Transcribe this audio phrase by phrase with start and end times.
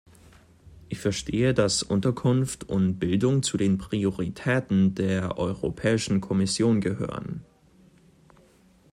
[0.89, 7.45] Ich verstehe, dass Unterkunft und Bildung zu den Prioritäten der Europäischen Kommission gehören.